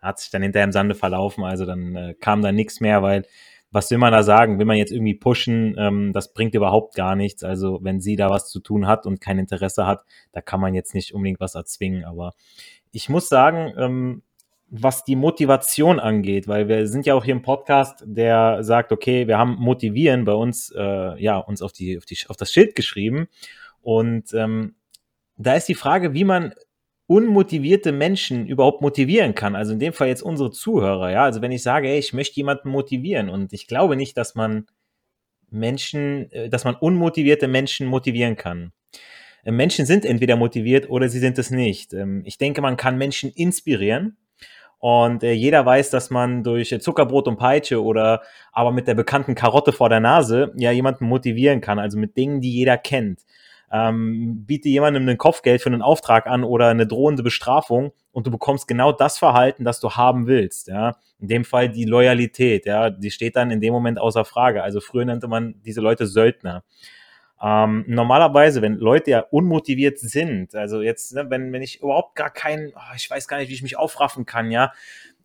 hat 0.00 0.20
sich 0.20 0.30
dann 0.30 0.42
hinterher 0.42 0.64
im 0.64 0.72
Sande 0.72 0.94
verlaufen, 0.94 1.44
also 1.44 1.66
dann 1.66 1.96
äh, 1.96 2.14
kam 2.14 2.42
da 2.42 2.52
nichts 2.52 2.80
mehr, 2.80 3.02
weil 3.02 3.24
was 3.76 3.90
will 3.90 3.98
man 3.98 4.10
da 4.10 4.22
sagen? 4.22 4.58
Will 4.58 4.64
man 4.64 4.78
jetzt 4.78 4.90
irgendwie 4.90 5.14
pushen? 5.14 5.76
Ähm, 5.78 6.14
das 6.14 6.32
bringt 6.32 6.54
überhaupt 6.54 6.94
gar 6.94 7.14
nichts. 7.14 7.44
Also 7.44 7.78
wenn 7.82 8.00
sie 8.00 8.16
da 8.16 8.30
was 8.30 8.48
zu 8.48 8.60
tun 8.60 8.86
hat 8.86 9.04
und 9.04 9.20
kein 9.20 9.38
Interesse 9.38 9.86
hat, 9.86 10.02
da 10.32 10.40
kann 10.40 10.60
man 10.60 10.72
jetzt 10.72 10.94
nicht 10.94 11.12
unbedingt 11.12 11.40
was 11.40 11.54
erzwingen. 11.54 12.02
Aber 12.06 12.32
ich 12.90 13.10
muss 13.10 13.28
sagen, 13.28 13.74
ähm, 13.76 14.22
was 14.70 15.04
die 15.04 15.14
Motivation 15.14 16.00
angeht, 16.00 16.48
weil 16.48 16.68
wir 16.68 16.88
sind 16.88 17.04
ja 17.04 17.14
auch 17.14 17.24
hier 17.26 17.34
im 17.34 17.42
Podcast, 17.42 18.02
der 18.06 18.64
sagt, 18.64 18.92
okay, 18.92 19.28
wir 19.28 19.36
haben 19.36 19.56
motivieren 19.56 20.24
bei 20.24 20.32
uns, 20.32 20.72
äh, 20.74 21.22
ja, 21.22 21.36
uns 21.36 21.60
auf 21.60 21.72
die, 21.72 21.98
auf 21.98 22.06
die, 22.06 22.16
auf 22.28 22.36
das 22.36 22.50
Schild 22.50 22.76
geschrieben. 22.76 23.28
Und 23.82 24.32
ähm, 24.32 24.76
da 25.36 25.52
ist 25.52 25.68
die 25.68 25.74
Frage, 25.74 26.14
wie 26.14 26.24
man 26.24 26.54
unmotivierte 27.06 27.92
Menschen 27.92 28.46
überhaupt 28.46 28.82
motivieren 28.82 29.34
kann. 29.34 29.54
Also 29.54 29.72
in 29.72 29.78
dem 29.78 29.92
Fall 29.92 30.08
jetzt 30.08 30.22
unsere 30.22 30.50
Zuhörer, 30.50 31.10
ja. 31.10 31.22
Also 31.24 31.40
wenn 31.40 31.52
ich 31.52 31.62
sage, 31.62 31.88
ey, 31.88 31.98
ich 31.98 32.12
möchte 32.12 32.36
jemanden 32.36 32.68
motivieren 32.68 33.28
und 33.28 33.52
ich 33.52 33.66
glaube 33.68 33.96
nicht, 33.96 34.16
dass 34.16 34.34
man 34.34 34.66
Menschen, 35.50 36.30
äh, 36.32 36.48
dass 36.48 36.64
man 36.64 36.74
unmotivierte 36.74 37.48
Menschen 37.48 37.86
motivieren 37.86 38.36
kann. 38.36 38.72
Äh, 39.44 39.52
Menschen 39.52 39.86
sind 39.86 40.04
entweder 40.04 40.36
motiviert 40.36 40.90
oder 40.90 41.08
sie 41.08 41.20
sind 41.20 41.38
es 41.38 41.50
nicht. 41.50 41.92
Ähm, 41.94 42.22
ich 42.24 42.38
denke, 42.38 42.60
man 42.60 42.76
kann 42.76 42.98
Menschen 42.98 43.30
inspirieren. 43.30 44.16
Und 44.78 45.22
äh, 45.22 45.32
jeder 45.32 45.64
weiß, 45.64 45.90
dass 45.90 46.10
man 46.10 46.42
durch 46.42 46.76
Zuckerbrot 46.80 47.28
und 47.28 47.38
Peitsche 47.38 47.82
oder 47.82 48.22
aber 48.52 48.72
mit 48.72 48.86
der 48.86 48.94
bekannten 48.94 49.34
Karotte 49.34 49.72
vor 49.72 49.88
der 49.88 50.00
Nase 50.00 50.52
ja 50.56 50.70
jemanden 50.70 51.06
motivieren 51.06 51.60
kann. 51.60 51.78
Also 51.78 51.98
mit 51.98 52.16
Dingen, 52.16 52.40
die 52.40 52.52
jeder 52.52 52.76
kennt 52.76 53.20
ähm, 53.72 54.44
biete 54.46 54.68
jemandem 54.68 55.08
ein 55.08 55.18
Kopfgeld 55.18 55.60
für 55.60 55.68
einen 55.68 55.82
Auftrag 55.82 56.26
an 56.26 56.44
oder 56.44 56.68
eine 56.68 56.86
drohende 56.86 57.22
Bestrafung 57.22 57.92
und 58.12 58.26
du 58.26 58.30
bekommst 58.30 58.68
genau 58.68 58.92
das 58.92 59.18
Verhalten, 59.18 59.64
das 59.64 59.80
du 59.80 59.92
haben 59.92 60.26
willst. 60.26 60.68
Ja, 60.68 60.96
in 61.18 61.28
dem 61.28 61.44
Fall 61.44 61.68
die 61.68 61.84
Loyalität. 61.84 62.66
Ja, 62.66 62.90
die 62.90 63.10
steht 63.10 63.36
dann 63.36 63.50
in 63.50 63.60
dem 63.60 63.72
Moment 63.72 63.98
außer 63.98 64.24
Frage. 64.24 64.62
Also 64.62 64.80
früher 64.80 65.04
nannte 65.04 65.28
man 65.28 65.60
diese 65.64 65.80
Leute 65.80 66.06
Söldner. 66.06 66.62
Ähm, 67.42 67.84
normalerweise, 67.86 68.62
wenn 68.62 68.76
Leute 68.76 69.10
ja 69.10 69.20
unmotiviert 69.20 69.98
sind, 69.98 70.54
also 70.54 70.80
jetzt, 70.80 71.14
ne, 71.14 71.28
wenn, 71.28 71.52
wenn 71.52 71.60
ich 71.60 71.82
überhaupt 71.82 72.14
gar 72.14 72.30
keinen, 72.30 72.72
oh, 72.74 72.94
ich 72.96 73.10
weiß 73.10 73.28
gar 73.28 73.36
nicht, 73.36 73.50
wie 73.50 73.54
ich 73.54 73.62
mich 73.62 73.76
aufraffen 73.76 74.24
kann, 74.24 74.50
ja, 74.50 74.72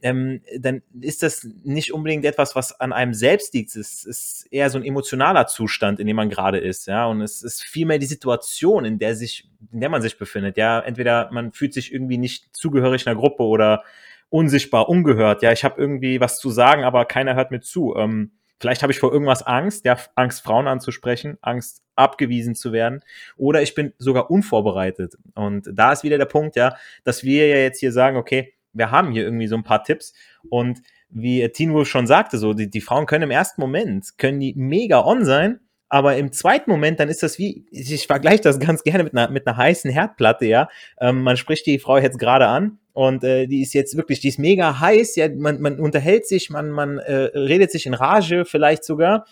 ähm, 0.02 0.42
dann 0.58 0.82
ist 1.00 1.24
das 1.24 1.48
nicht 1.64 1.94
unbedingt 1.94 2.26
etwas, 2.26 2.56
was 2.56 2.80
an 2.80 2.94
einem 2.94 3.14
selbst 3.14 3.54
liegt. 3.54 3.76
Es 3.76 4.04
ist 4.04 4.48
eher 4.52 4.70
so 4.70 4.78
ein 4.78 4.84
emotionaler 4.84 5.48
Zustand, 5.48 6.00
in 6.00 6.08
dem 6.08 6.16
man 6.16 6.30
gerade 6.30 6.58
ist, 6.58 6.88
ja. 6.88 7.06
Und 7.06 7.22
es 7.22 7.44
ist 7.44 7.64
vielmehr 7.64 8.00
die 8.00 8.06
Situation, 8.06 8.86
in 8.86 9.00
der 9.00 9.16
sich, 9.16 9.50
in 9.72 9.80
der 9.80 9.90
man 9.90 10.02
sich 10.02 10.18
befindet. 10.18 10.58
Ja, 10.58 10.80
entweder 10.80 11.30
man 11.32 11.52
fühlt 11.52 11.74
sich 11.74 11.94
irgendwie 11.94 12.18
nicht 12.18 12.56
zugehörig 12.56 13.08
einer 13.08 13.20
Gruppe 13.20 13.44
oder 13.44 13.84
unsichtbar, 14.30 14.90
ungehört. 14.90 15.44
Ja, 15.44 15.52
ich 15.52 15.64
habe 15.64 15.80
irgendwie 15.80 16.20
was 16.20 16.40
zu 16.40 16.50
sagen, 16.50 16.84
aber 16.84 17.06
keiner 17.06 17.36
hört 17.36 17.52
mir 17.52 17.60
zu. 17.62 17.96
Ähm, 17.96 18.32
vielleicht 18.60 18.82
habe 18.82 18.94
ich 18.94 19.00
vor 19.00 19.12
irgendwas 19.12 19.44
Angst, 19.44 19.86
ja, 19.86 19.98
Angst, 20.16 20.44
Frauen 20.44 20.68
anzusprechen, 20.68 21.38
Angst, 21.42 21.84
abgewiesen 21.96 22.56
zu 22.56 22.72
werden, 22.72 23.02
oder 23.38 23.62
ich 23.62 23.76
bin 23.76 23.94
sogar 23.98 24.32
unvorbereitet. 24.32 25.18
Und 25.36 25.70
da 25.72 25.92
ist 25.92 26.04
wieder 26.04 26.18
der 26.18 26.26
Punkt, 26.26 26.56
ja, 26.56 26.76
dass 27.04 27.24
wir 27.24 27.48
ja 27.48 27.58
jetzt 27.58 27.80
hier 27.80 27.92
sagen, 27.92 28.18
okay, 28.18 28.54
wir 28.74 28.92
haben 28.92 29.12
hier 29.12 29.24
irgendwie 29.24 29.48
so 29.48 29.56
ein 29.56 29.64
paar 29.64 29.84
Tipps 29.84 30.14
und 30.50 30.82
wie 31.10 31.48
Teen 31.50 31.74
Wolf 31.74 31.90
schon 31.90 32.08
sagte, 32.08 32.38
so 32.38 32.54
die, 32.54 32.70
die 32.70 32.82
Frauen 32.82 33.06
können 33.06 33.24
im 33.24 33.32
ersten 33.32 33.60
Moment 33.62 34.18
können 34.18 34.40
die 34.40 34.54
mega 34.56 35.04
on 35.04 35.26
sein, 35.26 35.60
aber 35.90 36.16
im 36.16 36.32
zweiten 36.32 36.72
Moment 36.72 37.00
dann 37.00 37.10
ist 37.10 37.24
das 37.24 37.38
wie 37.38 37.66
ich 37.72 38.08
vergleiche 38.08 38.42
das 38.42 38.60
ganz 38.60 38.84
gerne 38.84 39.04
mit 39.04 39.16
einer 39.16 39.30
mit 39.30 39.46
einer 39.46 39.58
heißen 39.58 39.92
Herdplatte, 39.92 40.46
ja. 40.46 40.70
Ähm, 41.00 41.22
man 41.22 41.38
spricht 41.38 41.66
die 41.66 41.80
Frau 41.80 41.98
jetzt 41.98 42.20
gerade 42.20 42.48
an 42.48 42.80
und 42.94 43.24
äh, 43.24 43.48
die 43.48 43.62
ist 43.62 43.74
jetzt 43.74 43.98
wirklich, 43.98 44.20
die 44.20 44.30
ist 44.30 44.40
mega 44.40 44.80
heiß, 44.80 45.16
ja. 45.18 45.28
Man, 45.30 45.62
man 45.62 45.80
unterhält 45.80 46.28
sich, 46.28 46.50
man 46.50 46.72
man 46.72 46.98
äh, 47.00 47.30
redet 47.38 47.72
sich 47.72 47.86
in 47.86 47.94
Rage 47.94 48.46
vielleicht 48.46 48.84
sogar 48.86 49.26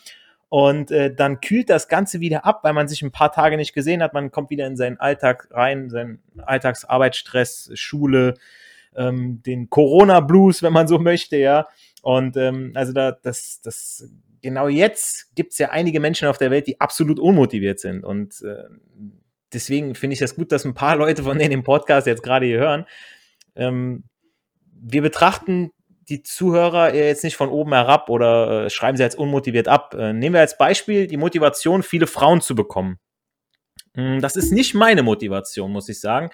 und 0.50 0.90
äh, 0.90 1.14
dann 1.14 1.42
kühlt 1.42 1.70
das 1.70 1.88
Ganze 1.88 2.20
wieder 2.20 2.44
ab, 2.44 2.62
weil 2.64 2.74
man 2.74 2.88
sich 2.88 3.04
ein 3.04 3.12
paar 3.12 3.32
Tage 3.32 3.56
nicht 3.56 3.74
gesehen 3.74 4.02
hat. 4.02 4.14
Man 4.14 4.32
kommt 4.32 4.50
wieder 4.50 4.66
in 4.66 4.76
seinen 4.76 5.00
Alltag 5.00 5.48
rein, 5.52 5.90
seinen 5.92 6.20
Alltagsarbeitsstress, 6.44 7.72
Schule, 7.76 8.34
ähm, 8.96 9.42
den 9.46 9.70
Corona-Blues, 9.70 10.64
wenn 10.64 10.74
man 10.74 10.88
so 10.88 11.00
möchte, 11.00 11.38
ja. 11.38 11.68
Und 12.02 12.38
ähm, 12.38 12.72
also 12.76 12.94
da, 12.94 13.12
das, 13.12 13.62
das, 13.62 14.10
genau 14.42 14.68
jetzt 14.68 15.36
gibt 15.36 15.52
es 15.54 15.58
ja 15.58 15.70
einige 15.70 16.00
Menschen 16.00 16.28
auf 16.28 16.38
der 16.38 16.52
Welt, 16.52 16.68
die 16.68 16.80
absolut 16.80 17.20
unmotiviert 17.20 17.80
sind. 17.80 18.04
Und 18.04 18.42
äh, 18.42 18.64
deswegen 19.54 19.96
finde 19.96 20.14
ich 20.14 20.20
das 20.20 20.36
gut, 20.36 20.52
dass 20.52 20.66
ein 20.66 20.74
paar 20.74 20.96
Leute 20.96 21.24
von 21.24 21.38
denen 21.38 21.52
im 21.52 21.64
Podcast 21.64 22.08
jetzt 22.08 22.24
gerade 22.24 22.46
hier 22.46 22.60
hören. 22.60 22.86
Ähm, 23.56 24.04
wir 24.82 25.02
betrachten 25.02 25.72
die 26.08 26.24
Zuhörer 26.24 26.94
jetzt 26.94 27.24
nicht 27.24 27.36
von 27.36 27.50
oben 27.50 27.74
herab 27.74 28.10
oder 28.10 28.66
äh, 28.66 28.70
schreiben 28.70 28.98
sie 28.98 29.04
als 29.04 29.16
unmotiviert 29.16 29.68
ab. 29.68 29.94
Äh, 29.94 30.14
nehmen 30.14 30.34
wir 30.34 30.42
als 30.42 30.58
Beispiel 30.58 31.08
die 31.08 31.18
Motivation, 31.18 31.84
viele 31.84 32.08
Frauen 32.08 32.42
zu 32.42 32.56
bekommen. 32.56 33.00
Hm, 33.96 34.22
das 34.22 34.36
ist 34.36 34.52
nicht 34.52 34.74
meine 34.74 35.04
Motivation, 35.04 35.72
muss 35.72 35.90
ich 35.90 36.00
sagen, 36.00 36.30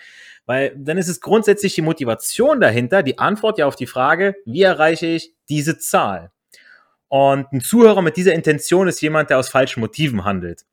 weil 0.45 0.75
dann 0.77 0.97
ist 0.97 1.07
es 1.07 1.21
grundsätzlich 1.21 1.75
die 1.75 1.81
Motivation 1.81 2.59
dahinter, 2.59 3.03
die 3.03 3.17
Antwort 3.17 3.57
ja 3.57 3.65
auf 3.65 3.75
die 3.75 3.87
Frage, 3.87 4.35
wie 4.45 4.61
erreiche 4.61 5.07
ich 5.07 5.33
diese 5.49 5.77
Zahl? 5.77 6.31
Und 7.07 7.51
ein 7.51 7.61
Zuhörer 7.61 8.01
mit 8.01 8.17
dieser 8.17 8.33
Intention 8.33 8.87
ist 8.87 9.01
jemand, 9.01 9.29
der 9.29 9.39
aus 9.39 9.49
falschen 9.49 9.79
Motiven 9.79 10.25
handelt, 10.25 10.65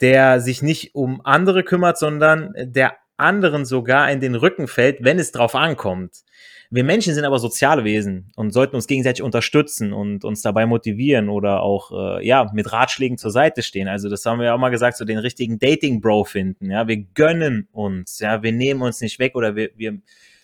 der 0.00 0.40
sich 0.40 0.62
nicht 0.62 0.94
um 0.94 1.20
andere 1.24 1.64
kümmert, 1.64 1.98
sondern 1.98 2.52
der 2.56 2.96
anderen 3.20 3.64
sogar 3.64 4.10
in 4.10 4.20
den 4.20 4.34
Rücken 4.34 4.68
fällt, 4.68 5.04
wenn 5.04 5.18
es 5.18 5.32
drauf 5.32 5.54
ankommt. 5.54 6.24
Wir 6.72 6.84
Menschen 6.84 7.14
sind 7.14 7.24
aber 7.24 7.40
soziale 7.40 7.82
Wesen 7.82 8.30
und 8.36 8.52
sollten 8.52 8.76
uns 8.76 8.86
gegenseitig 8.86 9.22
unterstützen 9.22 9.92
und 9.92 10.24
uns 10.24 10.40
dabei 10.40 10.66
motivieren 10.66 11.28
oder 11.28 11.62
auch 11.62 11.90
äh, 11.90 12.24
ja 12.24 12.48
mit 12.52 12.72
Ratschlägen 12.72 13.18
zur 13.18 13.32
Seite 13.32 13.64
stehen. 13.64 13.88
Also 13.88 14.08
das 14.08 14.24
haben 14.24 14.38
wir 14.38 14.46
ja 14.46 14.54
auch 14.54 14.58
mal 14.58 14.68
gesagt, 14.68 14.96
so 14.96 15.04
den 15.04 15.18
richtigen 15.18 15.58
Dating 15.58 16.00
Bro 16.00 16.24
finden. 16.24 16.70
Ja, 16.70 16.86
wir 16.86 16.98
gönnen 16.98 17.66
uns. 17.72 18.20
Ja, 18.20 18.44
wir 18.44 18.52
nehmen 18.52 18.82
uns 18.82 19.00
nicht 19.00 19.18
weg 19.18 19.34
oder 19.34 19.56
wir, 19.56 19.70
wir 19.74 19.98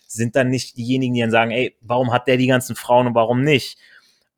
sind 0.08 0.34
dann 0.34 0.48
nicht 0.48 0.76
diejenigen, 0.76 1.14
die 1.14 1.20
dann 1.20 1.30
sagen, 1.30 1.52
ey, 1.52 1.76
warum 1.80 2.12
hat 2.12 2.26
der 2.26 2.38
die 2.38 2.48
ganzen 2.48 2.74
Frauen 2.74 3.06
und 3.06 3.14
warum 3.14 3.42
nicht? 3.42 3.78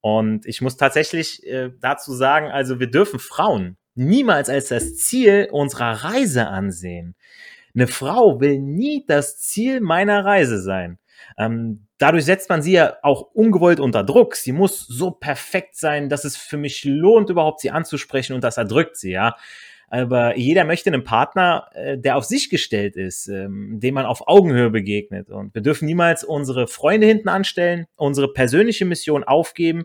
Und 0.03 0.45
ich 0.45 0.61
muss 0.61 0.77
tatsächlich 0.77 1.47
äh, 1.47 1.71
dazu 1.81 2.13
sagen, 2.13 2.51
also 2.51 2.81
wir 2.81 2.91
dürfen 2.91 3.19
Frauen 3.19 3.79
niemals 3.95 4.49
als 4.51 4.69
das 4.69 4.97
Ziel 4.97 5.49
unserer 5.51 6.05
Reise 6.05 6.49
ansehen. 6.49 7.15
Eine 7.79 7.87
Frau 7.87 8.41
will 8.41 8.59
nie 8.59 9.05
das 9.07 9.39
Ziel 9.39 9.81
meiner 9.81 10.25
Reise 10.25 10.61
sein. 10.61 10.99
Ähm, 11.39 11.87
dadurch 11.99 12.25
setzt 12.25 12.49
man 12.49 12.61
sie 12.61 12.73
ja 12.73 12.97
auch 13.03 13.31
ungewollt 13.35 13.79
unter 13.79 14.03
Druck. 14.03 14.35
Sie 14.35 14.51
muss 14.51 14.81
so 14.81 15.13
perfekt 15.13 15.77
sein, 15.77 16.09
dass 16.09 16.25
es 16.25 16.37
für 16.37 16.57
mich 16.57 16.85
lohnt, 16.85 17.31
überhaupt 17.31 17.61
sie 17.61 17.71
anzusprechen 17.71 18.33
und 18.33 18.43
das 18.43 18.57
erdrückt 18.57 18.97
sie, 18.97 19.13
ja. 19.13 19.37
Aber 19.91 20.37
jeder 20.37 20.65
möchte 20.65 20.91
einen 20.91 21.05
Partner, 21.05 21.71
äh, 21.73 21.97
der 21.97 22.17
auf 22.17 22.25
sich 22.25 22.51
gestellt 22.51 22.97
ist, 22.97 23.29
ähm, 23.29 23.79
dem 23.79 23.95
man 23.95 24.07
auf 24.07 24.27
Augenhöhe 24.27 24.71
begegnet. 24.71 25.31
Und 25.31 25.55
wir 25.55 25.63
dürfen 25.63 25.87
niemals 25.87 26.25
unsere 26.25 26.67
Freunde 26.67 27.07
hinten 27.07 27.29
anstellen, 27.29 27.87
unsere 27.95 28.33
persönliche 28.33 28.87
Mission 28.87 29.23
aufgeben 29.23 29.85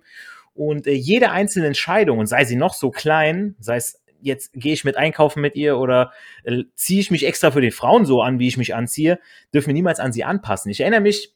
und 0.55 0.87
äh, 0.87 0.93
jede 0.93 1.29
einzelne 1.29 1.67
Entscheidung, 1.67 2.17
und 2.17 2.25
sei 2.25 2.43
sie 2.43 2.55
noch 2.55 2.73
so 2.73 2.89
klein, 2.89 3.55
sei 3.59 3.75
es 3.75 4.02
jetzt 4.23 4.53
gehe 4.53 4.73
ich 4.73 4.83
mit 4.83 4.97
einkaufen 4.97 5.41
mit 5.41 5.55
ihr 5.55 5.77
oder 5.77 6.11
äh, 6.43 6.63
ziehe 6.75 6.99
ich 6.99 7.11
mich 7.11 7.25
extra 7.25 7.51
für 7.51 7.61
die 7.61 7.71
Frauen 7.71 8.05
so 8.05 8.21
an, 8.21 8.39
wie 8.39 8.47
ich 8.47 8.57
mich 8.57 8.75
anziehe, 8.75 9.19
dürfen 9.53 9.67
wir 9.67 9.73
niemals 9.73 9.99
an 9.99 10.13
sie 10.13 10.23
anpassen. 10.23 10.71
Ich 10.71 10.79
erinnere 10.79 11.01
mich 11.01 11.33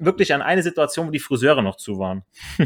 wirklich 0.00 0.32
an 0.34 0.42
eine 0.42 0.62
Situation, 0.62 1.06
wo 1.06 1.10
die 1.10 1.18
Friseure 1.18 1.62
noch 1.62 1.76
zu 1.76 1.98
waren. 1.98 2.24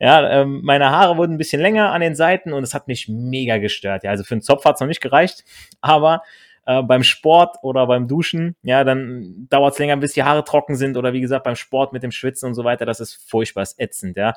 ja, 0.00 0.42
ähm, 0.42 0.60
meine 0.62 0.90
Haare 0.90 1.16
wurden 1.16 1.32
ein 1.32 1.38
bisschen 1.38 1.62
länger 1.62 1.92
an 1.92 2.02
den 2.02 2.14
Seiten 2.14 2.52
und 2.52 2.62
es 2.62 2.74
hat 2.74 2.86
mich 2.86 3.08
mega 3.08 3.58
gestört. 3.58 4.04
Ja, 4.04 4.10
also 4.10 4.24
für 4.24 4.34
einen 4.34 4.42
Zopf 4.42 4.64
hat 4.64 4.74
es 4.74 4.80
noch 4.80 4.86
nicht 4.86 5.00
gereicht, 5.00 5.44
aber 5.80 6.22
äh, 6.66 6.82
beim 6.82 7.02
Sport 7.02 7.56
oder 7.62 7.86
beim 7.86 8.08
Duschen, 8.08 8.56
ja, 8.62 8.84
dann 8.84 9.46
dauert 9.48 9.72
es 9.72 9.78
länger, 9.78 9.96
bis 9.96 10.12
die 10.12 10.24
Haare 10.24 10.44
trocken 10.44 10.76
sind 10.76 10.96
oder 10.96 11.12
wie 11.12 11.20
gesagt 11.20 11.44
beim 11.44 11.56
Sport 11.56 11.92
mit 11.92 12.02
dem 12.02 12.12
Schwitzen 12.12 12.46
und 12.46 12.54
so 12.54 12.64
weiter, 12.64 12.84
das 12.84 13.00
ist 13.00 13.14
furchtbar, 13.28 13.66
ätzend, 13.78 14.16
ja. 14.16 14.34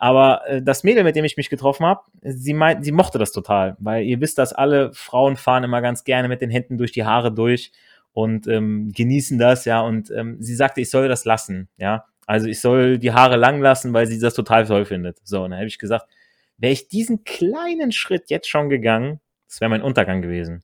Aber 0.00 0.48
äh, 0.48 0.62
das 0.62 0.82
Mädel, 0.82 1.04
mit 1.04 1.14
dem 1.14 1.26
ich 1.26 1.36
mich 1.36 1.50
getroffen 1.50 1.84
habe, 1.84 2.00
sie 2.22 2.54
meint, 2.54 2.84
sie 2.86 2.90
mochte 2.90 3.18
das 3.18 3.32
total, 3.32 3.76
weil 3.78 4.04
ihr 4.04 4.18
wisst, 4.20 4.38
dass 4.38 4.54
alle 4.54 4.94
Frauen 4.94 5.36
fahren 5.36 5.62
immer 5.62 5.82
ganz 5.82 6.04
gerne 6.04 6.26
mit 6.26 6.40
den 6.40 6.48
Händen 6.48 6.78
durch 6.78 6.90
die 6.90 7.04
Haare 7.04 7.30
durch 7.30 7.70
und 8.14 8.48
ähm, 8.48 8.92
genießen 8.92 9.38
das, 9.38 9.66
ja. 9.66 9.82
Und 9.82 10.10
ähm, 10.10 10.38
sie 10.40 10.54
sagte, 10.54 10.80
ich 10.80 10.88
soll 10.88 11.06
das 11.08 11.26
lassen, 11.26 11.68
ja. 11.76 12.06
Also 12.26 12.46
ich 12.46 12.60
soll 12.62 12.98
die 12.98 13.12
Haare 13.12 13.36
lang 13.36 13.60
lassen, 13.60 13.92
weil 13.92 14.06
sie 14.06 14.18
das 14.18 14.32
total 14.32 14.64
toll 14.64 14.86
findet. 14.86 15.18
So, 15.22 15.44
und 15.44 15.50
dann 15.50 15.58
habe 15.58 15.68
ich 15.68 15.78
gesagt, 15.78 16.06
wäre 16.56 16.72
ich 16.72 16.88
diesen 16.88 17.24
kleinen 17.24 17.92
Schritt 17.92 18.30
jetzt 18.30 18.48
schon 18.48 18.70
gegangen, 18.70 19.20
das 19.48 19.60
wäre 19.60 19.68
mein 19.68 19.82
Untergang 19.82 20.22
gewesen. 20.22 20.62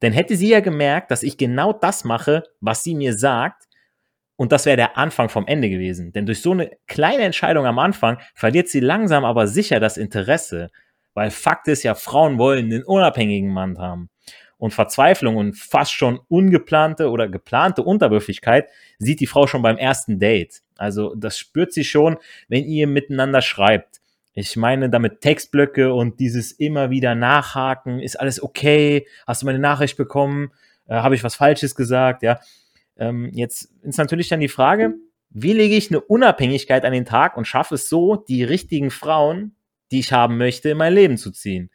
Denn 0.00 0.14
hätte 0.14 0.34
sie 0.34 0.48
ja 0.48 0.60
gemerkt, 0.60 1.10
dass 1.10 1.22
ich 1.22 1.36
genau 1.36 1.74
das 1.74 2.04
mache, 2.04 2.44
was 2.60 2.84
sie 2.84 2.94
mir 2.94 3.18
sagt, 3.18 3.67
und 4.38 4.52
das 4.52 4.66
wäre 4.66 4.76
der 4.76 4.96
Anfang 4.96 5.28
vom 5.28 5.48
Ende 5.48 5.68
gewesen. 5.68 6.12
Denn 6.12 6.24
durch 6.24 6.40
so 6.40 6.52
eine 6.52 6.70
kleine 6.86 7.24
Entscheidung 7.24 7.66
am 7.66 7.80
Anfang 7.80 8.18
verliert 8.36 8.68
sie 8.68 8.78
langsam 8.78 9.24
aber 9.24 9.48
sicher 9.48 9.80
das 9.80 9.96
Interesse. 9.96 10.68
Weil 11.12 11.32
Fakt 11.32 11.66
ist 11.66 11.82
ja, 11.82 11.96
Frauen 11.96 12.38
wollen 12.38 12.66
einen 12.66 12.84
unabhängigen 12.84 13.50
Mann 13.50 13.78
haben. 13.78 14.10
Und 14.56 14.72
Verzweiflung 14.72 15.34
und 15.34 15.56
fast 15.56 15.92
schon 15.92 16.20
ungeplante 16.28 17.10
oder 17.10 17.28
geplante 17.28 17.82
Unterwürfigkeit 17.82 18.68
sieht 19.00 19.18
die 19.18 19.26
Frau 19.26 19.48
schon 19.48 19.62
beim 19.62 19.76
ersten 19.76 20.20
Date. 20.20 20.62
Also 20.76 21.16
das 21.16 21.36
spürt 21.36 21.72
sie 21.72 21.84
schon, 21.84 22.16
wenn 22.46 22.64
ihr 22.64 22.86
miteinander 22.86 23.42
schreibt. 23.42 24.00
Ich 24.34 24.54
meine 24.54 24.88
damit 24.88 25.20
Textblöcke 25.20 25.92
und 25.92 26.20
dieses 26.20 26.52
immer 26.52 26.90
wieder 26.90 27.16
nachhaken. 27.16 27.98
Ist 27.98 28.20
alles 28.20 28.40
okay? 28.40 29.04
Hast 29.26 29.42
du 29.42 29.46
meine 29.46 29.58
Nachricht 29.58 29.96
bekommen? 29.96 30.52
Äh, 30.86 30.94
Habe 30.94 31.16
ich 31.16 31.24
was 31.24 31.34
Falsches 31.34 31.74
gesagt? 31.74 32.22
Ja, 32.22 32.38
ähm, 32.98 33.30
jetzt 33.32 33.72
ist 33.82 33.98
natürlich 33.98 34.28
dann 34.28 34.40
die 34.40 34.48
Frage, 34.48 34.94
wie 35.30 35.52
lege 35.52 35.76
ich 35.76 35.90
eine 35.90 36.00
Unabhängigkeit 36.00 36.84
an 36.84 36.92
den 36.92 37.04
Tag 37.04 37.36
und 37.36 37.46
schaffe 37.46 37.74
es 37.74 37.88
so, 37.88 38.16
die 38.16 38.44
richtigen 38.44 38.90
Frauen, 38.90 39.56
die 39.90 40.00
ich 40.00 40.12
haben 40.12 40.38
möchte, 40.38 40.70
in 40.70 40.78
mein 40.78 40.94
Leben 40.94 41.16
zu 41.16 41.30
ziehen? 41.30 41.70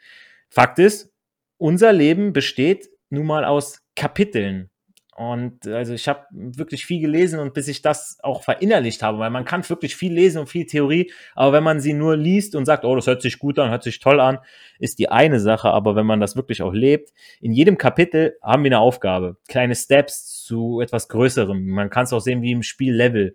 Fakt 0.49 0.79
ist, 0.79 1.11
unser 1.57 1.93
Leben 1.93 2.33
besteht 2.33 2.89
nun 3.09 3.27
mal 3.27 3.45
aus 3.45 3.81
Kapiteln. 3.95 4.69
Und 5.15 5.67
also 5.67 5.93
ich 5.93 6.07
habe 6.07 6.25
wirklich 6.31 6.85
viel 6.85 6.99
gelesen 6.99 7.39
und 7.39 7.53
bis 7.53 7.67
ich 7.67 7.83
das 7.83 8.17
auch 8.23 8.41
verinnerlicht 8.41 9.03
habe, 9.03 9.19
weil 9.19 9.29
man 9.29 9.45
kann 9.45 9.67
wirklich 9.69 9.95
viel 9.95 10.11
lesen 10.11 10.39
und 10.39 10.47
viel 10.47 10.65
Theorie, 10.65 11.11
aber 11.35 11.53
wenn 11.53 11.63
man 11.63 11.79
sie 11.79 11.93
nur 11.93 12.17
liest 12.17 12.55
und 12.55 12.65
sagt, 12.65 12.83
oh, 12.83 12.95
das 12.95 13.05
hört 13.05 13.21
sich 13.21 13.37
gut 13.37 13.59
an, 13.59 13.69
hört 13.69 13.83
sich 13.83 13.99
toll 13.99 14.19
an, 14.19 14.39
ist 14.79 14.97
die 14.97 15.09
eine 15.09 15.39
Sache, 15.39 15.69
aber 15.69 15.95
wenn 15.95 16.07
man 16.07 16.19
das 16.19 16.35
wirklich 16.35 16.63
auch 16.63 16.73
lebt, 16.73 17.13
in 17.41 17.51
jedem 17.51 17.77
Kapitel 17.77 18.37
haben 18.41 18.63
wir 18.63 18.69
eine 18.69 18.79
Aufgabe, 18.79 19.37
kleine 19.47 19.75
Steps 19.75 20.43
zu 20.43 20.81
etwas 20.81 21.07
Größerem. 21.09 21.67
Man 21.67 21.91
kann 21.91 22.05
es 22.05 22.13
auch 22.13 22.19
sehen 22.19 22.41
wie 22.41 22.51
im 22.51 22.63
Spiel 22.63 22.93
Level. 22.93 23.33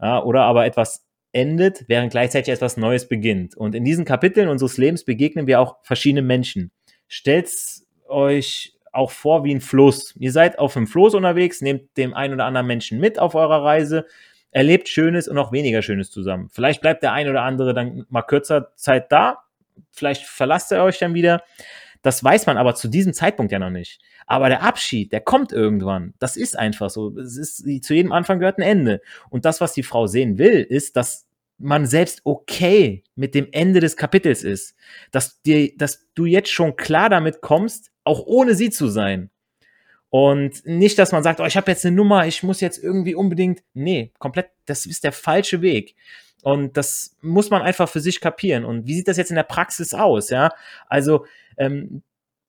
Ja, 0.00 0.22
oder 0.22 0.42
aber 0.42 0.66
etwas 0.66 1.06
endet, 1.30 1.84
während 1.88 2.10
gleichzeitig 2.10 2.52
etwas 2.52 2.76
Neues 2.76 3.08
beginnt. 3.08 3.56
Und 3.56 3.74
in 3.74 3.84
diesen 3.84 4.04
Kapiteln 4.04 4.48
unseres 4.48 4.78
Lebens 4.78 5.04
begegnen 5.04 5.46
wir 5.46 5.60
auch 5.60 5.76
verschiedene 5.82 6.22
Menschen. 6.22 6.72
Stellt's 7.06 7.86
euch 8.08 8.73
auch 8.94 9.10
vor 9.10 9.44
wie 9.44 9.54
ein 9.54 9.60
Fluss. 9.60 10.14
Ihr 10.18 10.32
seid 10.32 10.58
auf 10.58 10.76
einem 10.76 10.86
Floß 10.86 11.14
unterwegs, 11.14 11.60
nehmt 11.60 11.96
dem 11.96 12.14
einen 12.14 12.34
oder 12.34 12.44
anderen 12.44 12.66
Menschen 12.66 13.00
mit 13.00 13.18
auf 13.18 13.34
eurer 13.34 13.62
Reise, 13.64 14.06
erlebt 14.50 14.88
Schönes 14.88 15.28
und 15.28 15.36
auch 15.38 15.52
weniger 15.52 15.82
Schönes 15.82 16.10
zusammen. 16.10 16.48
Vielleicht 16.52 16.80
bleibt 16.80 17.02
der 17.02 17.12
ein 17.12 17.28
oder 17.28 17.42
andere 17.42 17.74
dann 17.74 18.06
mal 18.08 18.22
kürzer 18.22 18.72
Zeit 18.76 19.10
da, 19.10 19.38
vielleicht 19.90 20.24
verlasst 20.24 20.72
ihr 20.72 20.82
euch 20.82 20.98
dann 20.98 21.14
wieder. 21.14 21.42
Das 22.02 22.22
weiß 22.22 22.46
man 22.46 22.58
aber 22.58 22.74
zu 22.74 22.88
diesem 22.88 23.14
Zeitpunkt 23.14 23.50
ja 23.50 23.58
noch 23.58 23.70
nicht. 23.70 24.00
Aber 24.26 24.48
der 24.48 24.62
Abschied, 24.62 25.12
der 25.12 25.20
kommt 25.20 25.52
irgendwann. 25.52 26.14
Das 26.18 26.36
ist 26.36 26.58
einfach 26.58 26.90
so. 26.90 27.16
Es 27.18 27.36
ist, 27.36 27.84
zu 27.84 27.94
jedem 27.94 28.12
Anfang 28.12 28.38
gehört 28.38 28.58
ein 28.58 28.62
Ende. 28.62 29.00
Und 29.30 29.44
das, 29.44 29.60
was 29.60 29.72
die 29.72 29.82
Frau 29.82 30.06
sehen 30.06 30.38
will, 30.38 30.60
ist, 30.62 30.96
dass 30.96 31.26
man 31.58 31.86
selbst 31.86 32.20
okay 32.24 33.04
mit 33.14 33.34
dem 33.34 33.48
Ende 33.52 33.80
des 33.80 33.96
Kapitels 33.96 34.42
ist. 34.42 34.74
Dass, 35.10 35.40
dir, 35.42 35.76
dass 35.76 36.06
du 36.14 36.26
jetzt 36.26 36.50
schon 36.50 36.76
klar 36.76 37.08
damit 37.08 37.40
kommst, 37.40 37.90
auch 38.04 38.24
ohne 38.26 38.54
sie 38.54 38.70
zu 38.70 38.88
sein. 38.88 39.30
Und 40.10 40.64
nicht, 40.64 40.98
dass 40.98 41.10
man 41.10 41.24
sagt, 41.24 41.40
oh, 41.40 41.44
ich 41.44 41.56
habe 41.56 41.70
jetzt 41.70 41.84
eine 41.84 41.96
Nummer, 41.96 42.26
ich 42.26 42.42
muss 42.42 42.60
jetzt 42.60 42.78
irgendwie 42.78 43.14
unbedingt. 43.14 43.62
Nee, 43.72 44.12
komplett, 44.18 44.50
das 44.64 44.86
ist 44.86 45.02
der 45.02 45.12
falsche 45.12 45.60
Weg. 45.60 45.96
Und 46.42 46.76
das 46.76 47.16
muss 47.20 47.50
man 47.50 47.62
einfach 47.62 47.88
für 47.88 48.00
sich 48.00 48.20
kapieren. 48.20 48.64
Und 48.64 48.86
wie 48.86 48.94
sieht 48.94 49.08
das 49.08 49.16
jetzt 49.16 49.30
in 49.30 49.36
der 49.36 49.44
Praxis 49.44 49.94
aus? 49.94 50.30
Ja, 50.30 50.50
also 50.86 51.26
ähm, 51.56 52.02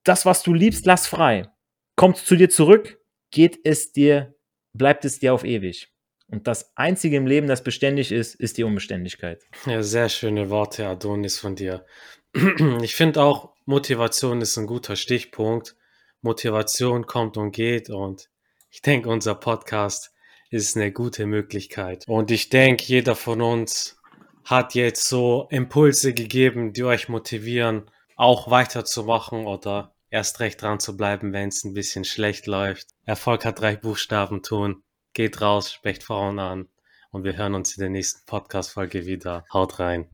das, 0.04 0.26
was 0.26 0.44
du 0.44 0.54
liebst, 0.54 0.86
lass 0.86 1.08
frei. 1.08 1.50
Kommt 1.96 2.18
zu 2.18 2.36
dir 2.36 2.50
zurück, 2.50 3.00
geht 3.32 3.60
es 3.64 3.94
dir, 3.94 4.36
bleibt 4.74 5.06
es 5.06 5.20
dir 5.20 5.34
auf 5.34 5.44
ewig. 5.44 5.95
Und 6.28 6.48
das 6.48 6.76
Einzige 6.76 7.18
im 7.18 7.28
Leben, 7.28 7.48
das 7.48 7.64
beständig 7.64 8.12
ist, 8.12 8.36
ist 8.36 8.58
die 8.58 8.64
Unbeständigkeit. 8.64 9.44
Ja, 9.66 9.84
sehr 9.84 10.10
schöne 10.10 10.50
Worte, 10.50 10.88
Adonis, 10.88 11.40
von 11.40 11.56
dir. 11.56 11.86
Ich 12.82 12.96
finde 12.96 13.22
auch, 13.22 13.54
Motivation 13.66 14.42
ist 14.42 14.58
ein 14.58 14.68
guter 14.68 14.96
Stichpunkt. 14.96 15.76
Motivation 16.22 17.06
kommt 17.06 17.38
und 17.38 17.52
geht 17.52 17.90
und 17.90 18.30
ich 18.72 18.82
denke, 18.82 19.10
unser 19.10 19.36
Podcast 19.36 20.12
ist 20.50 20.76
eine 20.76 20.92
gute 20.92 21.26
Möglichkeit. 21.28 22.04
Und 22.08 22.32
ich 22.32 22.50
denke, 22.50 22.84
jeder 22.86 23.16
von 23.16 23.42
uns 23.42 23.98
hat 24.44 24.76
jetzt 24.76 25.08
so 25.08 25.48
Impulse 25.50 26.14
gegeben, 26.14 26.74
die 26.74 26.84
euch 26.84 27.10
motivieren, 27.10 27.90
auch 28.16 28.50
weiterzumachen 28.50 29.46
oder 29.46 29.96
erst 30.10 30.40
recht 30.40 30.62
dran 30.62 30.80
zu 30.80 30.98
bleiben, 30.98 31.34
wenn 31.34 31.50
es 31.50 31.64
ein 31.64 31.74
bisschen 31.74 32.06
schlecht 32.06 32.48
läuft. 32.48 32.88
Erfolg 33.06 33.46
hat 33.46 33.60
drei 33.60 33.76
Buchstaben 33.76 34.44
tun. 34.44 34.84
Geht 35.16 35.40
raus, 35.40 35.72
sprecht 35.72 36.04
Frauen 36.04 36.40
an. 36.40 36.68
und 37.10 37.24
wir 37.24 37.38
hören 37.38 37.56
uns 37.56 37.78
in 37.78 37.80
der 37.80 37.90
nächsten 37.90 38.26
Podcast-Folge 38.26 39.06
wieder. 39.06 39.46
Haut 39.54 39.80
rein. 39.80 40.10